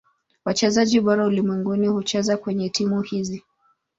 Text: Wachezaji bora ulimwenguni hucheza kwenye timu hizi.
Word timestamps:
Wachezaji 0.45 0.97
bora 1.05 1.25
ulimwenguni 1.27 1.87
hucheza 1.87 2.37
kwenye 2.37 2.69
timu 2.69 3.01
hizi. 3.01 3.43